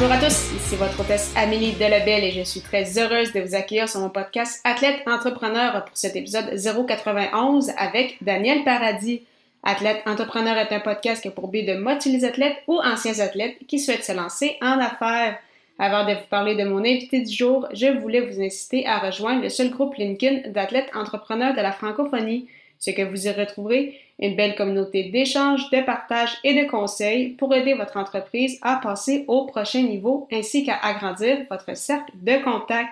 Bonjour 0.00 0.14
à 0.14 0.20
tous, 0.20 0.52
ici 0.54 0.76
votre 0.76 1.00
hôtesse 1.00 1.34
Amélie 1.34 1.72
Delebel 1.72 2.22
et 2.22 2.30
je 2.30 2.42
suis 2.42 2.60
très 2.60 3.00
heureuse 3.00 3.32
de 3.32 3.40
vous 3.40 3.56
accueillir 3.56 3.88
sur 3.88 3.98
mon 3.98 4.10
podcast 4.10 4.60
Athlète 4.62 5.02
Entrepreneur 5.08 5.84
pour 5.84 5.96
cet 5.96 6.14
épisode 6.14 6.54
091 6.54 7.72
avec 7.76 8.16
Daniel 8.20 8.62
Paradis. 8.62 9.22
Athlète 9.64 10.00
Entrepreneur 10.06 10.56
est 10.56 10.72
un 10.72 10.78
podcast 10.78 11.20
qui 11.20 11.26
a 11.26 11.32
pour 11.32 11.48
but 11.48 11.64
de 11.64 11.74
motiver 11.74 12.18
les 12.18 12.24
athlètes 12.24 12.58
ou 12.68 12.78
anciens 12.78 13.18
athlètes 13.18 13.56
qui 13.66 13.80
souhaitent 13.80 14.04
se 14.04 14.12
lancer 14.12 14.56
en 14.62 14.78
affaires. 14.78 15.36
Avant 15.80 16.06
de 16.06 16.12
vous 16.12 16.28
parler 16.30 16.54
de 16.54 16.62
mon 16.62 16.78
invité 16.78 17.22
du 17.22 17.34
jour, 17.34 17.66
je 17.72 17.88
voulais 17.98 18.20
vous 18.20 18.40
inciter 18.40 18.86
à 18.86 18.98
rejoindre 18.98 19.42
le 19.42 19.48
seul 19.48 19.70
groupe 19.70 19.96
LinkedIn 19.96 20.50
d'athlètes 20.50 20.92
entrepreneurs 20.94 21.56
de 21.56 21.60
la 21.60 21.72
francophonie. 21.72 22.46
Ce 22.78 22.92
que 22.92 23.02
vous 23.02 23.26
y 23.26 23.32
retrouverez, 23.32 23.98
une 24.18 24.34
belle 24.34 24.54
communauté 24.54 25.04
d'échanges, 25.04 25.70
de 25.70 25.80
partage 25.80 26.36
et 26.44 26.54
de 26.54 26.68
conseils 26.68 27.30
pour 27.30 27.54
aider 27.54 27.74
votre 27.74 27.96
entreprise 27.96 28.58
à 28.62 28.80
passer 28.82 29.24
au 29.28 29.46
prochain 29.46 29.82
niveau 29.82 30.26
ainsi 30.32 30.64
qu'à 30.64 30.76
agrandir 30.76 31.38
votre 31.50 31.76
cercle 31.76 32.12
de 32.14 32.42
contacts. 32.42 32.88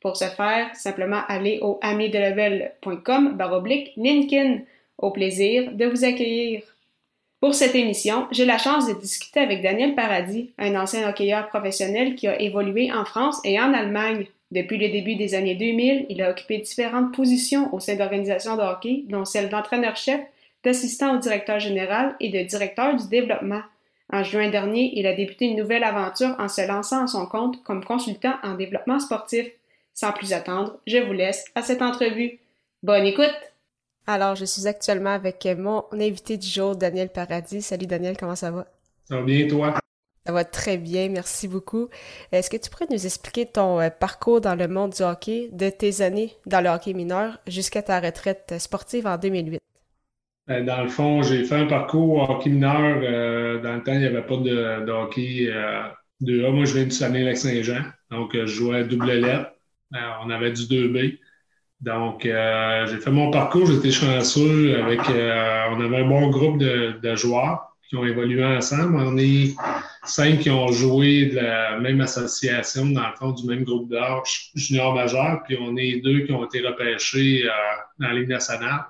Pour 0.00 0.16
ce 0.16 0.26
faire, 0.26 0.74
simplement 0.74 1.22
allez 1.28 1.60
au 1.62 1.78
amidelevel.com 1.80 3.36
baroblique 3.36 3.92
LinkedIn. 3.96 4.60
Au 4.98 5.10
plaisir 5.10 5.72
de 5.72 5.86
vous 5.86 6.04
accueillir. 6.04 6.62
Pour 7.40 7.54
cette 7.54 7.74
émission, 7.74 8.26
j'ai 8.30 8.44
la 8.44 8.58
chance 8.58 8.86
de 8.86 8.94
discuter 8.94 9.40
avec 9.40 9.60
Daniel 9.60 9.94
Paradis, 9.94 10.52
un 10.56 10.76
ancien 10.76 11.06
hockeyeur 11.08 11.48
professionnel 11.48 12.14
qui 12.14 12.28
a 12.28 12.40
évolué 12.40 12.92
en 12.92 13.04
France 13.04 13.40
et 13.44 13.60
en 13.60 13.74
Allemagne. 13.74 14.26
Depuis 14.50 14.78
le 14.78 14.88
début 14.88 15.16
des 15.16 15.34
années 15.34 15.56
2000, 15.56 16.06
il 16.08 16.22
a 16.22 16.30
occupé 16.30 16.58
différentes 16.58 17.12
positions 17.12 17.74
au 17.74 17.80
sein 17.80 17.96
d'organisations 17.96 18.56
de 18.56 18.62
hockey, 18.62 19.02
dont 19.08 19.24
celle 19.24 19.48
d'entraîneur-chef, 19.48 20.20
d'assistant 20.64 21.16
au 21.16 21.18
directeur 21.18 21.60
général 21.60 22.16
et 22.20 22.30
de 22.30 22.42
directeur 22.46 22.96
du 22.96 23.08
développement. 23.08 23.62
En 24.12 24.22
juin 24.22 24.50
dernier, 24.50 24.92
il 24.98 25.06
a 25.06 25.14
débuté 25.14 25.46
une 25.46 25.56
nouvelle 25.56 25.84
aventure 25.84 26.34
en 26.38 26.48
se 26.48 26.66
lançant 26.66 27.04
à 27.04 27.06
son 27.06 27.26
compte 27.26 27.62
comme 27.62 27.84
consultant 27.84 28.34
en 28.42 28.54
développement 28.54 28.98
sportif. 28.98 29.46
Sans 29.92 30.12
plus 30.12 30.32
attendre, 30.32 30.78
je 30.86 30.98
vous 30.98 31.12
laisse 31.12 31.44
à 31.54 31.62
cette 31.62 31.82
entrevue. 31.82 32.38
Bonne 32.82 33.06
écoute! 33.06 33.34
Alors, 34.06 34.34
je 34.34 34.44
suis 34.44 34.66
actuellement 34.66 35.14
avec 35.14 35.46
mon 35.56 35.84
invité 35.92 36.36
du 36.36 36.46
jour, 36.46 36.76
Daniel 36.76 37.08
Paradis. 37.08 37.62
Salut 37.62 37.86
Daniel, 37.86 38.16
comment 38.16 38.36
ça 38.36 38.50
va? 38.50 38.66
Ça 39.08 39.16
va 39.16 39.22
bien, 39.22 39.46
toi? 39.48 39.74
Ça 40.26 40.32
va 40.32 40.44
très 40.44 40.78
bien, 40.78 41.08
merci 41.10 41.48
beaucoup. 41.48 41.88
Est-ce 42.32 42.48
que 42.48 42.56
tu 42.56 42.70
pourrais 42.70 42.86
nous 42.90 43.04
expliquer 43.04 43.46
ton 43.46 43.80
euh, 43.80 43.90
parcours 43.90 44.40
dans 44.40 44.54
le 44.54 44.68
monde 44.68 44.92
du 44.92 45.02
hockey, 45.02 45.48
de 45.52 45.68
tes 45.68 46.00
années 46.00 46.34
dans 46.46 46.62
le 46.62 46.70
hockey 46.70 46.94
mineur 46.94 47.38
jusqu'à 47.46 47.82
ta 47.82 48.00
retraite 48.00 48.54
sportive 48.58 49.06
en 49.06 49.18
2008? 49.18 49.60
Ben, 50.46 50.64
dans 50.66 50.82
le 50.82 50.88
fond, 50.88 51.22
j'ai 51.22 51.44
fait 51.44 51.54
un 51.54 51.66
parcours 51.66 52.28
hockey 52.28 52.50
mineur. 52.50 53.00
Euh, 53.02 53.62
dans 53.62 53.76
le 53.76 53.82
temps, 53.82 53.92
il 53.92 54.00
n'y 54.00 54.06
avait 54.06 54.22
pas 54.22 54.36
de, 54.36 54.90
hockey 54.90 55.46
euh, 55.48 55.88
2A. 56.22 56.50
Moi, 56.50 56.64
je 56.66 56.74
viens 56.74 56.84
du 56.84 56.90
Saguenay-Lac-Saint-Jean. 56.90 57.82
Donc, 58.10 58.34
euh, 58.34 58.46
je 58.46 58.54
jouais 58.54 58.78
à 58.78 58.84
double 58.84 59.10
lettre. 59.12 59.52
on 60.22 60.30
avait 60.30 60.52
du 60.52 60.62
2B. 60.62 61.18
Donc, 61.84 62.24
euh, 62.24 62.86
j'ai 62.86 62.98
fait 62.98 63.10
mon 63.10 63.30
parcours, 63.30 63.66
j'étais 63.66 63.90
chanceux 63.90 64.82
avec. 64.82 65.00
Euh, 65.10 65.66
on 65.72 65.80
avait 65.82 65.98
un 65.98 66.08
bon 66.08 66.30
groupe 66.30 66.58
de, 66.58 67.14
joueurs 67.14 67.76
qui 67.86 67.96
ont 67.96 68.06
évolué 68.06 68.42
ensemble. 68.42 68.96
On 68.96 69.18
est 69.18 69.54
cinq 70.04 70.38
qui 70.38 70.50
ont 70.50 70.68
joué 70.68 71.26
de 71.26 71.36
la 71.36 71.78
même 71.78 72.00
association, 72.00 72.86
dans 72.86 73.06
le 73.06 73.14
fond, 73.16 73.32
du 73.32 73.46
même 73.46 73.64
groupe 73.64 73.90
d'âge 73.90 74.50
junior 74.54 74.94
majeur. 74.94 75.42
Puis 75.46 75.58
on 75.60 75.76
est 75.76 76.00
deux 76.00 76.20
qui 76.20 76.32
ont 76.32 76.46
été 76.46 76.60
repêchés 76.66 77.42
euh, 77.44 77.50
dans 77.98 78.08
la 78.08 78.14
Ligue 78.14 78.30
nationale. 78.30 78.86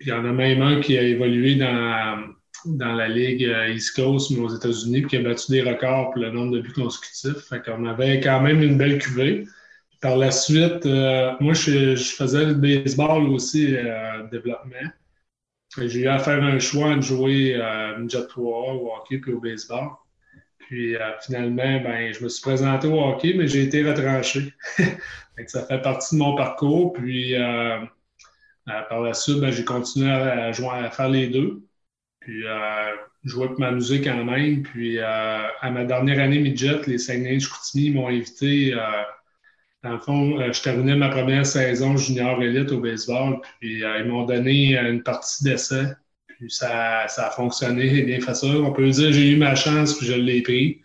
Il 0.00 0.08
y 0.08 0.12
en 0.12 0.24
a 0.24 0.32
même 0.32 0.60
un 0.60 0.80
qui 0.80 0.98
a 0.98 1.02
évolué 1.02 1.54
dans, 1.56 2.34
dans 2.64 2.92
la 2.92 3.08
Ligue 3.08 3.48
East 3.72 3.94
Coast, 3.96 4.30
mais 4.30 4.40
aux 4.40 4.54
États-Unis, 4.54 5.02
puis 5.02 5.10
qui 5.10 5.16
a 5.16 5.22
battu 5.22 5.52
des 5.52 5.62
records 5.62 6.10
pour 6.10 6.22
le 6.22 6.30
nombre 6.30 6.52
de 6.52 6.60
buts 6.60 6.72
consécutifs. 6.72 7.48
Fait 7.48 7.62
qu'on 7.62 7.86
avait 7.86 8.20
quand 8.20 8.40
même 8.40 8.62
une 8.62 8.76
belle 8.76 8.98
cuvée. 8.98 9.46
Par 10.04 10.18
la 10.18 10.30
suite, 10.30 10.84
euh, 10.84 11.32
moi, 11.40 11.54
je, 11.54 11.96
faisais 11.96 12.44
le 12.44 12.54
baseball 12.54 13.26
aussi, 13.28 13.74
euh, 13.74 14.24
développement. 14.30 14.90
J'ai 15.78 16.00
eu 16.00 16.08
à 16.08 16.18
faire 16.18 16.42
un 16.42 16.58
choix 16.58 16.94
de 16.94 17.00
jouer 17.00 17.56
euh, 17.56 18.06
3 18.06 18.74
au 18.74 18.92
hockey 18.94 19.18
puis 19.18 19.32
au 19.32 19.40
baseball. 19.40 19.88
Puis 20.58 20.94
euh, 20.94 21.10
finalement, 21.22 21.80
ben, 21.80 22.12
je 22.12 22.22
me 22.22 22.28
suis 22.28 22.42
présenté 22.42 22.86
au 22.86 23.00
hockey, 23.00 23.34
mais 23.34 23.48
j'ai 23.48 23.62
été 23.62 23.82
retranché. 23.82 24.52
ça 25.46 25.64
fait 25.64 25.80
partie 25.80 26.14
de 26.16 26.20
mon 26.20 26.36
parcours. 26.36 26.92
Puis 26.92 27.34
par 28.66 29.02
la 29.02 29.14
suite, 29.14 29.38
ben, 29.38 29.50
j'ai 29.50 29.64
continué 29.64 30.10
à, 30.10 30.52
jouer, 30.52 30.68
à 30.70 30.90
faire 30.90 31.08
les 31.08 31.28
deux. 31.28 31.62
Puis 32.20 32.42
jouer 33.24 33.48
pour 33.48 33.60
m'amuser 33.60 34.00
quand 34.00 34.24
même. 34.24 34.62
Puis 34.62 34.98
à 34.98 35.70
ma 35.70 35.84
dernière 35.84 36.20
année 36.20 36.38
midget, 36.38 36.80
les 36.86 36.98
Saguenay 36.98 37.38
de 37.38 37.90
m'ont 37.92 38.08
invité 38.08 38.74
dans 39.84 39.92
le 39.92 39.98
fond, 39.98 40.40
euh, 40.40 40.50
je 40.50 40.62
terminais 40.62 40.96
ma 40.96 41.10
première 41.10 41.44
saison 41.44 41.96
junior 41.98 42.42
élite 42.42 42.72
au 42.72 42.80
baseball, 42.80 43.40
puis 43.60 43.84
euh, 43.84 43.98
ils 43.98 44.06
m'ont 44.06 44.24
donné 44.24 44.78
une 44.78 45.02
partie 45.02 45.44
d'essai. 45.44 45.84
Puis 46.26 46.50
ça, 46.50 47.02
a 47.02 47.30
fonctionné 47.30 48.02
bien 48.06 48.20
facile. 48.20 48.56
On 48.64 48.72
peut 48.72 48.88
dire 48.88 49.12
j'ai 49.12 49.32
eu 49.32 49.36
ma 49.36 49.54
chance, 49.54 49.98
puis 49.98 50.06
je 50.06 50.14
l'ai 50.14 50.40
pris. 50.40 50.80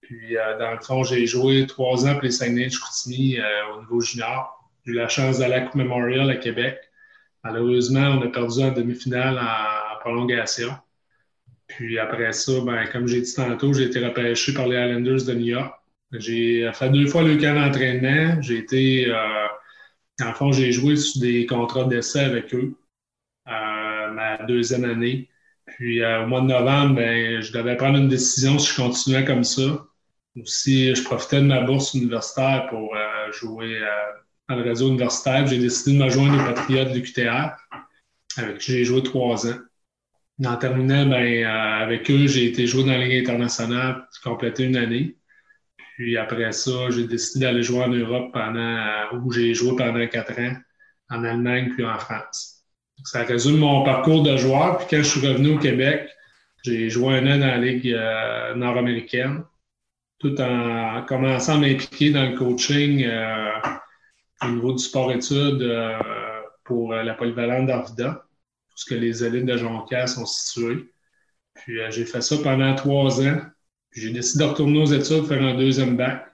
Puis 0.00 0.36
euh, 0.36 0.58
dans 0.58 0.72
le 0.72 0.80
fond, 0.80 1.04
j'ai 1.04 1.26
joué 1.28 1.66
trois 1.68 2.06
ans 2.06 2.14
pour 2.14 2.24
les 2.24 2.32
Saguenay 2.32 2.66
de 2.66 3.72
au 3.72 3.80
niveau 3.82 4.00
junior. 4.00 4.68
J'ai 4.84 4.92
eu 4.92 4.96
la 4.96 5.08
chance 5.08 5.38
d'aller 5.38 5.54
à 5.54 5.60
la 5.60 5.66
Coupe 5.66 5.76
Memorial 5.76 6.28
à 6.28 6.36
Québec. 6.36 6.76
Malheureusement, 7.44 8.18
on 8.18 8.22
a 8.22 8.28
perdu 8.28 8.62
en 8.62 8.72
demi-finale 8.72 9.38
en, 9.38 10.00
prolongation. 10.00 10.70
Puis 11.66 11.98
après 11.98 12.32
ça, 12.32 12.52
ben, 12.60 12.86
comme 12.88 13.06
j'ai 13.06 13.22
dit 13.22 13.34
tantôt, 13.34 13.72
j'ai 13.72 13.84
été 13.84 14.04
repêché 14.04 14.52
par 14.52 14.66
les 14.68 14.76
Islanders 14.76 15.24
de 15.24 15.32
New 15.32 15.46
York. 15.46 15.74
J'ai 16.12 16.70
fait 16.74 16.90
deux 16.90 17.06
fois 17.06 17.22
le 17.22 17.36
camp 17.36 17.54
d'entraînement. 17.54 18.40
J'ai 18.42 18.58
été, 18.58 19.10
euh, 19.10 19.46
en 20.22 20.34
fond, 20.34 20.52
j'ai 20.52 20.72
joué 20.72 20.96
sur 20.96 21.22
des 21.22 21.46
contrats 21.46 21.84
d'essai 21.84 22.20
avec 22.20 22.54
eux 22.54 22.76
euh, 23.48 24.10
ma 24.12 24.38
deuxième 24.46 24.84
année. 24.84 25.30
Puis 25.66 26.02
euh, 26.02 26.24
au 26.24 26.26
mois 26.26 26.42
de 26.42 26.46
novembre, 26.46 26.96
ben, 26.96 27.40
je 27.40 27.52
devais 27.52 27.76
prendre 27.76 27.98
une 27.98 28.08
décision 28.08 28.58
si 28.58 28.72
je 28.72 28.76
continuais 28.76 29.24
comme 29.24 29.44
ça 29.44 29.86
ou 30.36 30.44
si 30.44 30.94
je 30.94 31.02
profitais 31.02 31.40
de 31.40 31.46
ma 31.46 31.62
bourse 31.62 31.94
universitaire 31.94 32.66
pour 32.68 32.94
jouer 33.32 33.80
dans 34.48 34.56
le 34.56 34.62
réseau 34.62 34.88
universitaire. 34.88 35.46
J'ai 35.46 35.58
décidé 35.58 35.96
de 35.98 36.04
me 36.04 36.10
joindre 36.10 36.40
aux 36.40 36.46
Patriotes 36.46 36.90
de 36.90 36.94
l'UQTR, 36.94 37.56
avec 38.36 38.58
qui 38.58 38.72
j'ai 38.72 38.84
joué 38.84 39.02
trois 39.02 39.46
ans. 39.46 39.58
En 40.44 40.56
terminant, 40.56 41.06
ben, 41.06 41.46
avec 41.46 42.10
eux, 42.10 42.26
j'ai 42.26 42.46
été 42.46 42.66
joué 42.66 42.82
dans 42.82 42.90
la 42.90 43.04
Ligue 43.04 43.28
internationale, 43.28 44.06
complété 44.22 44.64
une 44.64 44.76
année. 44.76 45.16
Puis 45.96 46.16
après 46.16 46.50
ça, 46.50 46.90
j'ai 46.90 47.06
décidé 47.06 47.44
d'aller 47.46 47.62
jouer 47.62 47.84
en 47.84 47.88
Europe 47.88 48.32
pendant, 48.32 49.16
où 49.22 49.30
j'ai 49.30 49.54
joué 49.54 49.76
pendant 49.76 50.04
quatre 50.08 50.38
ans, 50.40 50.56
en 51.10 51.22
Allemagne 51.22 51.70
puis 51.74 51.84
en 51.84 51.98
France. 51.98 52.64
Ça 53.04 53.22
résume 53.22 53.58
mon 53.58 53.84
parcours 53.84 54.22
de 54.24 54.36
joueur. 54.36 54.78
Puis 54.78 54.86
quand 54.90 55.02
je 55.02 55.18
suis 55.18 55.26
revenu 55.26 55.54
au 55.54 55.58
Québec, 55.58 56.10
j'ai 56.64 56.90
joué 56.90 57.14
un 57.18 57.26
an 57.26 57.38
dans 57.38 57.46
la 57.46 57.58
Ligue 57.58 57.92
euh, 57.92 58.54
nord-américaine, 58.54 59.44
tout 60.18 60.40
en 60.40 61.04
commençant 61.06 61.54
à 61.54 61.58
m'impliquer 61.58 62.10
dans 62.10 62.28
le 62.28 62.36
coaching 62.36 63.04
euh, 63.04 63.50
au 64.42 64.48
niveau 64.48 64.72
du 64.72 64.82
sport-études 64.82 65.62
euh, 65.62 65.98
pour 66.64 66.92
la 66.92 67.14
polyvalente 67.14 67.66
d'Arvida, 67.66 68.24
puisque 68.70 68.92
les 69.00 69.24
élites 69.24 69.46
de 69.46 69.56
Jonquière 69.56 70.08
sont 70.08 70.26
situées. 70.26 70.90
Puis 71.54 71.78
j'ai 71.90 72.04
fait 72.04 72.20
ça 72.20 72.36
pendant 72.42 72.74
trois 72.74 73.20
ans 73.24 73.40
j'ai 73.94 74.10
décidé 74.10 74.44
de 74.44 74.50
retourner 74.50 74.80
aux 74.80 74.86
études, 74.86 75.26
faire 75.26 75.42
un 75.42 75.54
deuxième 75.54 75.96
bac. 75.96 76.26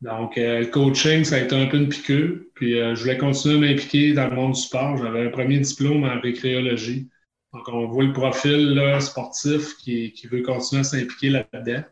Donc, 0.00 0.38
euh, 0.38 0.60
le 0.60 0.66
coaching, 0.66 1.24
ça 1.24 1.36
a 1.36 1.38
été 1.40 1.54
un 1.54 1.66
peu 1.66 1.76
une 1.76 1.88
piqûre. 1.88 2.40
Puis, 2.54 2.78
euh, 2.78 2.94
je 2.94 3.02
voulais 3.02 3.18
continuer 3.18 3.56
à 3.56 3.70
m'impliquer 3.70 4.12
dans 4.12 4.28
le 4.28 4.34
monde 4.34 4.52
du 4.52 4.60
sport. 4.60 4.96
J'avais 4.96 5.26
un 5.26 5.30
premier 5.30 5.60
diplôme 5.60 6.04
en 6.04 6.20
récréologie. 6.20 7.08
Donc, 7.52 7.68
on 7.68 7.86
voit 7.86 8.04
le 8.04 8.12
profil 8.12 8.74
là, 8.74 9.00
sportif 9.00 9.76
qui, 9.76 10.12
qui, 10.12 10.26
veut 10.26 10.42
continuer 10.42 10.80
à 10.80 10.84
s'impliquer 10.84 11.30
là-dedans. 11.30 11.82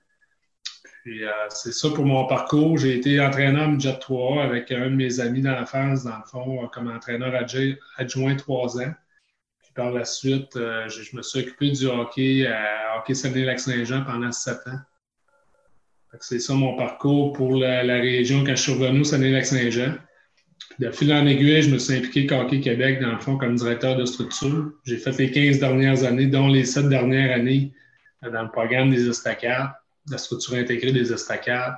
Euh, 1.07 1.31
c'est 1.51 1.73
ça 1.73 1.89
pour 1.91 2.05
mon 2.05 2.27
parcours. 2.27 2.77
J'ai 2.79 2.97
été 2.97 3.21
entraîneur 3.21 3.69
midget 3.69 3.99
3 3.99 4.43
avec 4.43 4.71
un 4.73 4.91
de 4.91 4.95
mes 4.95 5.21
amis 5.21 5.41
d'enfance, 5.41 6.05
dans 6.05 6.17
le 6.17 6.25
fond, 6.31 6.69
comme 6.69 6.89
entraîneur 6.91 7.35
adjoint 7.97 8.37
trois 8.37 8.81
ans. 8.81 8.93
Puis, 9.63 9.73
par 9.75 9.93
la 9.93 10.05
suite, 10.05 10.51
je, 10.55 11.17
me 11.17 11.23
suis 11.23 11.41
occupé 11.41 11.71
du 11.71 11.87
hockey 11.87 12.47
à 12.47 12.99
Hockey 12.99 13.15
Saguenay-Lac-Saint-Jean 13.15 14.05
pendant 14.05 14.33
sept 14.33 14.59
ans 14.67 14.81
C'est 16.21 16.41
ça 16.41 16.55
mon 16.55 16.77
parcours 16.77 17.33
pour 17.33 17.57
la, 17.57 17.83
région 17.83 18.45
quand 18.45 18.57
je 18.57 18.63
suis 18.63 18.73
revenu 18.73 19.01
au 19.01 19.05
Saguenay-Lac-Saint-Jean. 19.05 19.95
De 20.79 20.91
fil 20.91 21.13
en 21.13 21.27
aiguille, 21.27 21.63
je 21.63 21.71
me 21.71 21.79
suis 21.79 21.95
impliqué 21.95 22.33
au 22.35 22.41
Hockey 22.41 22.61
Québec, 22.61 23.01
dans 23.01 23.13
le 23.13 23.19
fond, 23.19 23.37
comme 23.37 23.57
directeur 23.57 23.97
de 23.97 24.05
structure. 24.05 24.73
J'ai 24.85 24.99
fait 24.99 25.17
les 25.19 25.31
15 25.31 25.59
dernières 25.59 26.05
années, 26.05 26.27
dont 26.27 26.49
les 26.49 26.65
7 26.65 26.89
dernières 26.89 27.35
années 27.35 27.73
dans 28.23 28.43
le 28.43 28.51
programme 28.51 28.91
des 28.91 29.09
estacades, 29.09 29.71
la 30.11 30.19
structure 30.19 30.55
intégrée 30.55 30.93
des 30.93 31.13
estacades. 31.13 31.75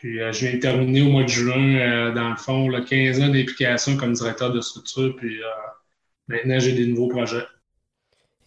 Puis 0.00 0.20
euh, 0.20 0.32
je 0.32 0.46
viens 0.46 0.54
de 0.54 0.60
terminer 0.60 1.02
au 1.02 1.10
mois 1.10 1.24
de 1.24 1.28
juin, 1.28 1.76
euh, 1.76 2.12
dans 2.12 2.30
le 2.30 2.36
fond, 2.36 2.68
là, 2.68 2.80
15 2.80 3.20
ans 3.20 3.28
d'implication 3.28 3.96
comme 3.96 4.14
directeur 4.14 4.50
de 4.50 4.60
structure. 4.60 5.14
Puis 5.16 5.42
euh, 5.42 5.46
maintenant, 6.28 6.58
j'ai 6.58 6.72
des 6.72 6.86
nouveaux 6.86 7.08
projets. 7.08 7.44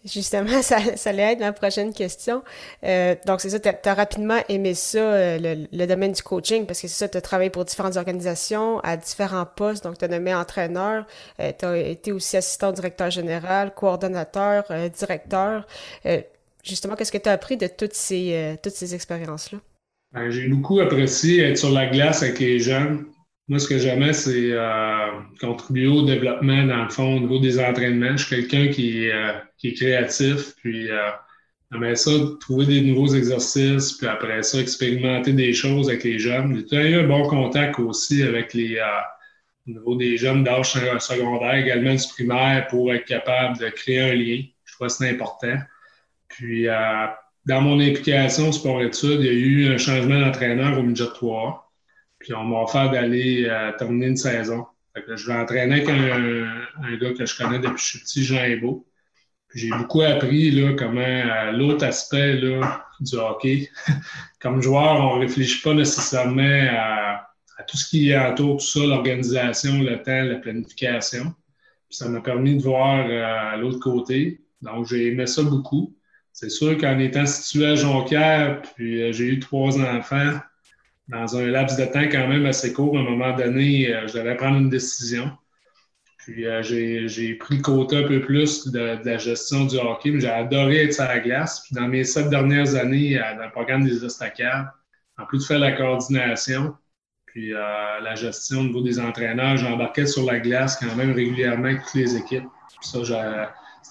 Justement, 0.04 0.62
ça, 0.62 0.96
ça 0.96 1.10
allait 1.10 1.32
être 1.32 1.38
ma 1.38 1.52
prochaine 1.52 1.94
question. 1.94 2.42
donc, 2.82 3.40
c'est 3.40 3.50
ça, 3.50 3.60
tu 3.60 3.68
as, 3.68 3.94
rapidement 3.94 4.40
aimé 4.48 4.74
ça, 4.74 5.38
le, 5.38 5.86
domaine 5.86 6.12
du 6.12 6.22
coaching, 6.22 6.66
parce 6.66 6.80
que 6.80 6.88
c'est 6.88 6.98
ça, 6.98 7.08
tu 7.08 7.16
as 7.16 7.22
travaillé 7.22 7.50
pour 7.50 7.64
différentes 7.64 7.96
organisations 7.96 8.80
à 8.80 8.96
différents 8.96 9.46
postes. 9.46 9.84
Donc, 9.84 9.96
tu 9.96 10.04
as 10.04 10.08
nommé 10.08 10.34
entraîneur, 10.34 11.06
tu 11.38 11.64
as 11.64 11.76
été 11.78 12.12
aussi 12.12 12.36
assistant 12.36 12.72
directeur 12.72 13.10
général, 13.10 13.72
coordonnateur, 13.74 14.64
directeur. 14.98 15.66
Justement, 16.64 16.96
qu'est-ce 16.96 17.12
que 17.12 17.18
tu 17.18 17.28
as 17.28 17.32
appris 17.32 17.56
de 17.56 17.66
toutes 17.66 17.94
ces, 17.94 18.56
toutes 18.62 18.72
ces 18.72 18.94
expériences-là? 18.94 19.58
Ben, 20.12 20.30
j'ai 20.30 20.48
beaucoup 20.48 20.80
apprécié 20.80 21.42
être 21.42 21.58
sur 21.58 21.70
la 21.70 21.86
glace 21.86 22.22
avec 22.22 22.38
les 22.38 22.60
jeunes. 22.60 23.06
Moi, 23.48 23.58
ce 23.58 23.68
que 23.68 23.78
j'aimais, 23.78 24.14
c'est 24.14 24.52
euh, 24.52 25.06
contribuer 25.38 25.88
au 25.88 26.02
développement, 26.06 26.64
dans 26.64 26.84
le 26.84 26.88
fond, 26.88 27.16
au 27.16 27.20
niveau 27.20 27.38
des 27.38 27.60
entraînements. 27.60 28.16
Je 28.16 28.24
suis 28.24 28.48
quelqu'un 28.48 28.72
qui, 28.72 29.10
euh, 29.10 29.32
qui, 29.58 29.68
est 29.68 29.74
créatif, 29.74 30.54
puis 30.62 30.90
euh, 30.90 31.10
après 31.70 31.94
ça, 31.94 32.10
trouver 32.40 32.64
des 32.64 32.80
nouveaux 32.80 33.08
exercices, 33.08 33.92
puis 33.94 34.06
après 34.06 34.42
ça, 34.42 34.60
expérimenter 34.60 35.34
des 35.34 35.52
choses 35.52 35.90
avec 35.90 36.04
les 36.04 36.18
jeunes. 36.18 36.64
J'ai 36.70 36.90
eu 36.92 37.00
un 37.00 37.06
bon 37.06 37.28
contact 37.28 37.78
aussi 37.80 38.22
avec 38.22 38.54
les, 38.54 38.78
euh, 38.78 39.80
au 39.84 39.96
des 39.96 40.16
jeunes 40.16 40.42
d'âge 40.42 40.72
secondaire, 40.72 41.54
également 41.56 41.94
du 41.94 42.08
primaire, 42.08 42.66
pour 42.68 42.94
être 42.94 43.04
capable 43.04 43.58
de 43.58 43.68
créer 43.68 44.00
un 44.00 44.14
lien. 44.14 44.42
Je 44.64 44.74
crois 44.74 44.86
que 44.86 44.94
c'est 44.94 45.10
important. 45.10 45.56
Puis, 46.36 46.68
dans 47.46 47.60
mon 47.60 47.80
implication 47.80 48.52
sport-études, 48.52 49.20
il 49.20 49.26
y 49.26 49.28
a 49.28 49.32
eu 49.32 49.74
un 49.74 49.78
changement 49.78 50.18
d'entraîneur 50.18 50.78
au 50.78 50.82
midget 50.82 51.08
3. 51.12 51.64
Puis 52.18 52.32
on 52.32 52.44
m'a 52.44 52.62
offert 52.62 52.90
d'aller 52.90 53.46
euh, 53.46 53.72
terminer 53.76 54.06
une 54.06 54.16
saison. 54.16 54.66
je 54.94 55.26
vais 55.26 55.36
entraîner 55.36 55.82
avec 55.82 55.88
un, 55.90 56.96
gars 56.96 57.12
que 57.12 57.26
je 57.26 57.36
connais 57.36 57.58
depuis 57.58 57.74
que 57.74 57.80
je 57.80 57.84
suis 57.84 57.98
petit, 57.98 58.24
Jean 58.24 58.44
Ebo. 58.44 58.86
J'ai 59.54 59.68
beaucoup 59.68 60.00
appris 60.00 60.50
là, 60.50 60.72
comment 60.72 61.00
euh, 61.00 61.52
l'autre 61.52 61.84
aspect 61.84 62.34
là, 62.36 62.86
du 63.00 63.16
hockey. 63.16 63.68
Comme 64.40 64.62
joueur, 64.62 65.00
on 65.00 65.16
ne 65.16 65.20
réfléchit 65.20 65.60
pas 65.60 65.74
nécessairement 65.74 66.66
à, 66.70 67.28
tout 67.68 67.76
ce 67.76 67.88
qui 67.88 68.16
autour, 68.16 68.56
tout 68.56 68.66
ça, 68.66 68.80
l'organisation, 68.80 69.82
le 69.82 70.02
temps, 70.02 70.22
la 70.22 70.36
planification. 70.36 71.34
ça 71.90 72.08
m'a 72.08 72.20
permis 72.20 72.56
de 72.56 72.62
voir 72.62 73.06
euh, 73.06 73.56
l'autre 73.58 73.80
côté. 73.80 74.40
Donc, 74.62 74.86
j'ai 74.86 75.08
aimé 75.08 75.26
ça 75.26 75.42
beaucoup. 75.42 75.93
C'est 76.34 76.50
sûr 76.50 76.76
qu'en 76.76 76.98
étant 76.98 77.26
situé 77.26 77.64
à 77.64 77.74
Jonquière, 77.76 78.60
puis 78.74 79.00
euh, 79.00 79.12
j'ai 79.12 79.24
eu 79.26 79.38
trois 79.38 79.78
enfants, 79.78 80.32
dans 81.06 81.36
un 81.36 81.46
laps 81.46 81.78
de 81.78 81.84
temps 81.84 82.08
quand 82.10 82.26
même 82.26 82.44
assez 82.44 82.72
court, 82.72 82.98
à 82.98 83.00
un 83.00 83.04
moment 83.04 83.36
donné, 83.36 83.94
euh, 83.94 84.08
je 84.08 84.14
devais 84.14 84.36
prendre 84.36 84.58
une 84.58 84.68
décision. 84.68 85.30
Puis 86.18 86.44
euh, 86.44 86.60
j'ai 86.60 87.34
pris 87.34 87.58
le 87.58 87.62
côté 87.62 87.98
un 87.98 88.08
peu 88.08 88.20
plus 88.20 88.66
de, 88.66 88.98
la 89.04 89.16
gestion 89.16 89.66
du 89.66 89.76
hockey, 89.76 90.10
mais 90.10 90.20
j'ai 90.20 90.28
adoré 90.28 90.86
être 90.86 90.94
sur 90.94 91.04
la 91.04 91.20
glace. 91.20 91.62
Puis 91.66 91.76
dans 91.76 91.86
mes 91.86 92.02
sept 92.02 92.28
dernières 92.30 92.74
années, 92.74 93.16
dans 93.16 93.44
le 93.44 93.52
programme 93.52 93.84
des 93.84 94.04
estacades, 94.04 94.66
en 95.18 95.26
plus 95.26 95.38
de 95.38 95.44
faire 95.44 95.60
la 95.60 95.70
coordination, 95.70 96.74
puis 97.26 97.50
la 97.50 98.14
gestion 98.16 98.60
au 98.60 98.64
niveau 98.64 98.82
des 98.82 98.98
entraîneurs, 98.98 99.56
j'embarquais 99.56 100.06
sur 100.06 100.24
la 100.24 100.40
glace 100.40 100.76
quand 100.80 100.96
même 100.96 101.12
régulièrement 101.12 101.66
avec 101.66 101.82
toutes 101.84 101.94
les 101.94 102.16
équipes. 102.16 102.48
Puis 102.80 102.88
ça, 102.88 103.04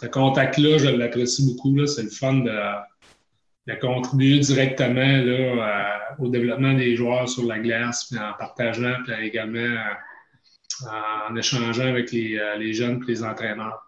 ce 0.03 0.07
contact-là, 0.07 0.77
je 0.77 0.89
l'apprécie 0.89 1.45
beaucoup. 1.45 1.85
C'est 1.87 2.03
le 2.03 2.09
fun 2.09 2.33
de, 2.33 3.73
contribuer 3.79 4.39
directement 4.39 4.99
là, 4.99 6.15
au 6.19 6.27
développement 6.27 6.73
des 6.73 6.95
joueurs 6.97 7.29
sur 7.29 7.45
la 7.45 7.59
glace, 7.59 8.05
puis 8.09 8.19
en 8.19 8.33
partageant, 8.37 8.95
puis 9.05 9.13
également 9.25 9.77
en 11.29 11.35
échangeant 11.35 11.87
avec 11.87 12.11
les, 12.11 12.37
les 12.59 12.73
jeunes 12.73 13.01
et 13.07 13.11
les 13.11 13.23
entraîneurs. 13.23 13.83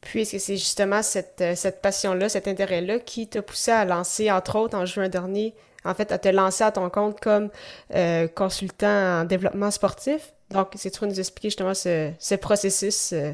Puis, 0.00 0.22
est-ce 0.22 0.32
que 0.32 0.38
c'est 0.38 0.56
justement 0.56 1.02
cette, 1.02 1.42
passion-là, 1.82 2.28
cet 2.28 2.48
intérêt-là 2.48 2.98
qui 2.98 3.28
t'a 3.28 3.42
poussé 3.42 3.70
à 3.70 3.84
lancer, 3.84 4.30
entre 4.30 4.56
autres, 4.56 4.76
en 4.76 4.86
juin 4.86 5.08
dernier, 5.08 5.54
en 5.84 5.94
fait, 5.94 6.12
à 6.12 6.18
te 6.18 6.28
lancer 6.28 6.64
à 6.64 6.72
ton 6.72 6.88
compte 6.90 7.20
comme 7.20 7.50
euh, 7.94 8.28
consultant 8.28 9.20
en 9.20 9.24
développement 9.24 9.70
sportif? 9.70 10.32
Donc, 10.50 10.68
c'est 10.76 10.90
tu 10.90 11.04
nous 11.04 11.18
expliquer 11.18 11.48
justement 11.50 11.74
ce, 11.74 12.10
ce 12.18 12.34
processus 12.36 13.12
euh, 13.12 13.32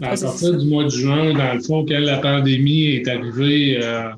à 0.00 0.16
partir 0.16 0.56
du 0.56 0.66
mois 0.68 0.84
de 0.84 0.88
juin, 0.88 1.34
dans 1.34 1.54
le 1.54 1.60
fond, 1.60 1.84
quand 1.84 1.98
la 1.98 2.18
pandémie 2.18 2.86
est 2.94 3.08
arrivée, 3.08 3.78
euh, 3.82 4.10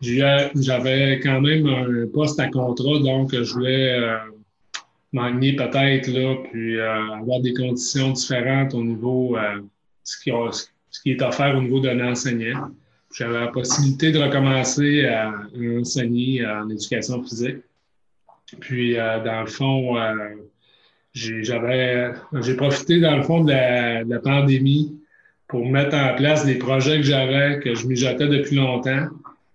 j'avais 0.00 1.20
quand 1.20 1.40
même 1.40 1.66
un 1.66 2.06
poste 2.12 2.38
à 2.38 2.48
contrat, 2.48 2.98
donc 3.00 3.32
je 3.32 3.52
voulais 3.52 3.98
euh, 3.98 4.18
peut-être, 5.12 6.08
là, 6.08 6.36
puis 6.50 6.76
euh, 6.76 7.14
avoir 7.14 7.40
des 7.40 7.54
conditions 7.54 8.10
différentes 8.10 8.74
au 8.74 8.84
niveau, 8.84 9.36
ce 10.04 10.22
qui, 10.22 10.30
ce, 10.90 11.02
qui, 11.02 11.10
est 11.12 11.22
offert 11.22 11.56
au 11.56 11.62
niveau 11.62 11.80
d'un 11.80 12.08
enseignant. 12.08 12.70
J'avais 13.12 13.40
la 13.40 13.48
possibilité 13.48 14.12
de 14.12 14.18
recommencer 14.20 15.06
à, 15.06 15.32
enseigner 15.80 16.46
en 16.46 16.68
éducation 16.68 17.22
physique. 17.24 17.58
Puis, 18.60 18.94
dans 18.94 19.40
le 19.40 19.46
fond, 19.46 19.96
j'avais, 21.14 22.12
j'ai 22.42 22.54
profité, 22.54 23.00
dans 23.00 23.16
le 23.16 23.22
fond, 23.22 23.42
de 23.42 23.52
la 23.52 24.18
pandémie 24.20 24.94
pour 25.48 25.66
mettre 25.66 25.96
en 25.96 26.14
place 26.14 26.44
des 26.44 26.56
projets 26.56 26.98
que 26.98 27.04
j'avais, 27.04 27.60
que 27.60 27.74
je 27.74 27.86
mijotais 27.86 28.28
depuis 28.28 28.56
longtemps. 28.56 29.06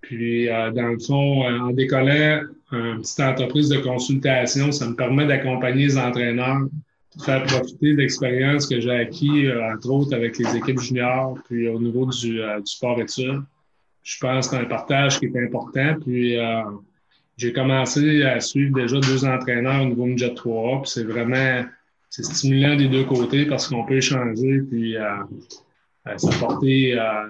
Puis, 0.02 0.50
euh, 0.50 0.72
dans 0.72 0.88
le 0.88 1.00
fond, 1.00 1.44
euh, 1.44 1.60
en 1.60 1.72
décollant 1.72 2.42
une 2.72 3.02
petite 3.02 3.20
entreprise 3.20 3.70
de 3.70 3.78
consultation, 3.78 4.72
ça 4.72 4.88
me 4.88 4.96
permet 4.96 5.26
d'accompagner 5.26 5.86
les 5.86 5.98
entraîneurs, 5.98 6.62
de 7.18 7.24
faire 7.24 7.44
profiter 7.44 7.94
de 7.94 7.98
l'expérience 7.98 8.68
que 8.68 8.80
j'ai 8.80 8.92
acquis, 8.92 9.48
euh, 9.48 9.74
entre 9.74 9.90
autres, 9.90 10.16
avec 10.16 10.38
les 10.38 10.56
équipes 10.56 10.80
juniors, 10.80 11.38
puis 11.46 11.68
au 11.68 11.80
niveau 11.80 12.06
du, 12.06 12.40
du 12.40 12.66
sport-études. 12.66 13.42
Je 14.04 14.18
pense 14.20 14.48
que 14.48 14.56
c'est 14.56 14.62
un 14.62 14.66
partage 14.66 15.20
qui 15.20 15.26
est 15.26 15.38
important. 15.38 15.96
Puis, 16.04 16.38
j'ai 17.38 17.54
commencé 17.54 18.24
à 18.24 18.40
suivre 18.40 18.76
déjà 18.76 19.00
deux 19.00 19.26
entraîneurs 19.26 19.82
au 19.82 19.86
niveau 19.86 20.06
Midget 20.06 20.34
3 20.34 20.82
puis 20.82 20.92
c'est 20.92 21.04
vraiment 21.04 21.64
c'est 22.12 22.26
stimulant 22.26 22.76
des 22.76 22.90
deux 22.90 23.06
côtés 23.06 23.46
parce 23.46 23.68
qu'on 23.68 23.86
peut 23.86 23.96
échanger, 23.96 24.62
puis 24.70 24.98
euh, 24.98 25.24
s'apporter 26.18 27.00
euh, 27.00 27.28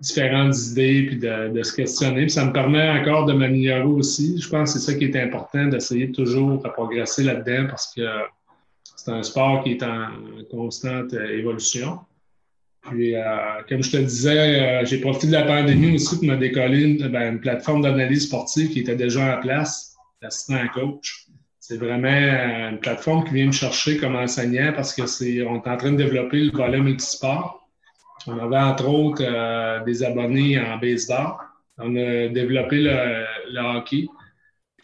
différentes 0.00 0.56
idées 0.70 1.06
puis 1.06 1.16
de, 1.16 1.62
se 1.62 1.74
questionner. 1.74 2.28
Ça 2.28 2.44
me 2.44 2.52
permet 2.52 2.88
encore 2.88 3.26
de 3.26 3.32
m'améliorer 3.32 3.82
aussi. 3.82 4.40
Je 4.40 4.48
pense 4.48 4.72
que 4.72 4.78
c'est 4.78 4.92
ça 4.92 4.98
qui 4.98 5.04
est 5.04 5.16
important, 5.16 5.66
d'essayer 5.66 6.10
toujours 6.12 6.62
de 6.62 6.68
progresser 6.68 7.24
là-dedans 7.24 7.68
parce 7.68 7.92
que 7.94 8.02
c'est 8.96 9.10
un 9.10 9.22
sport 9.22 9.64
qui 9.64 9.72
est 9.72 9.82
en 9.82 10.08
constante 10.50 11.14
euh, 11.14 11.38
évolution. 11.38 11.98
Puis, 12.90 13.14
comme 13.68 13.80
je 13.80 13.92
te 13.92 13.96
disais, 13.96 14.84
j'ai 14.86 15.00
profité 15.00 15.28
de 15.28 15.32
la 15.34 15.44
pandémie 15.44 15.94
aussi 15.94 16.16
pour 16.16 16.24
me 16.24 16.36
décoller 16.36 16.82
une, 16.82 17.08
ben, 17.12 17.34
une 17.34 17.40
plateforme 17.40 17.80
d'analyse 17.80 18.26
sportive 18.26 18.70
qui 18.70 18.80
était 18.80 18.96
déjà 18.96 19.36
en 19.36 19.40
place, 19.40 19.94
l'assistant 20.20 20.66
coach. 20.74 21.28
C'est 21.62 21.76
vraiment 21.76 22.08
une 22.08 22.80
plateforme 22.80 23.24
qui 23.24 23.34
vient 23.34 23.46
me 23.46 23.52
chercher 23.52 23.96
comme 23.96 24.16
enseignant 24.16 24.72
parce 24.74 24.92
que 24.92 25.06
c'est 25.06 25.42
on 25.42 25.62
est 25.62 25.68
en 25.68 25.76
train 25.76 25.92
de 25.92 25.96
développer 25.96 26.40
le 26.40 26.50
volet 26.50 26.80
multisport. 26.80 27.61
On 28.26 28.38
avait 28.38 28.58
entre 28.58 28.88
autres 28.88 29.24
euh, 29.24 29.82
des 29.84 30.02
abonnés 30.02 30.58
en 30.58 30.78
baseball. 30.78 31.34
On 31.78 31.96
a 31.96 32.28
développé 32.28 32.80
le, 32.80 33.60
hockey. 33.76 34.06